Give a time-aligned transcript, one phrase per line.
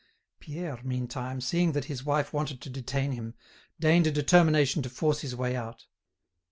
[0.39, 3.35] Pierre, meantime, seeing that his wife wanted to detain him,
[3.79, 5.85] deigned a determination to force his way out.